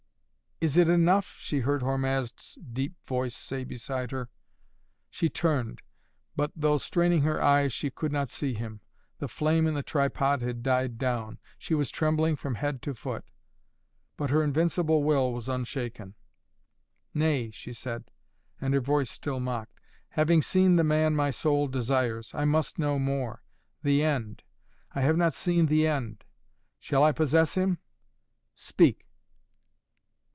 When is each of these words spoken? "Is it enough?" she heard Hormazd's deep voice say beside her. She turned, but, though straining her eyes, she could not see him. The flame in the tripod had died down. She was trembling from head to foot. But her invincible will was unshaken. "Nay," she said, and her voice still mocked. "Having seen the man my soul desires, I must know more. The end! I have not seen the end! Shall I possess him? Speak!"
"Is 0.63 0.77
it 0.77 0.87
enough?" 0.87 1.37
she 1.39 1.61
heard 1.61 1.81
Hormazd's 1.81 2.53
deep 2.61 2.93
voice 3.07 3.35
say 3.35 3.63
beside 3.63 4.11
her. 4.11 4.29
She 5.09 5.27
turned, 5.27 5.81
but, 6.35 6.51
though 6.55 6.77
straining 6.77 7.21
her 7.23 7.41
eyes, 7.41 7.73
she 7.73 7.89
could 7.89 8.11
not 8.11 8.29
see 8.29 8.53
him. 8.53 8.79
The 9.17 9.27
flame 9.27 9.65
in 9.65 9.73
the 9.73 9.81
tripod 9.81 10.43
had 10.43 10.61
died 10.61 10.99
down. 10.99 11.39
She 11.57 11.73
was 11.73 11.89
trembling 11.89 12.35
from 12.35 12.53
head 12.53 12.83
to 12.83 12.93
foot. 12.93 13.25
But 14.17 14.29
her 14.29 14.43
invincible 14.43 15.01
will 15.03 15.33
was 15.33 15.49
unshaken. 15.49 16.13
"Nay," 17.11 17.49
she 17.49 17.73
said, 17.73 18.11
and 18.59 18.75
her 18.75 18.79
voice 18.81 19.09
still 19.09 19.39
mocked. 19.39 19.79
"Having 20.09 20.43
seen 20.43 20.75
the 20.75 20.83
man 20.83 21.15
my 21.15 21.31
soul 21.31 21.69
desires, 21.69 22.35
I 22.35 22.45
must 22.45 22.77
know 22.77 22.99
more. 22.99 23.41
The 23.81 24.03
end! 24.03 24.43
I 24.93 25.01
have 25.01 25.17
not 25.17 25.33
seen 25.33 25.65
the 25.65 25.87
end! 25.87 26.23
Shall 26.77 27.03
I 27.03 27.13
possess 27.13 27.55
him? 27.55 27.79
Speak!" 28.53 29.07